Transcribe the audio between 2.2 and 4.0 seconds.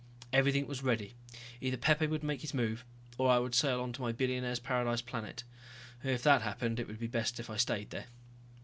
make his move or I would sail on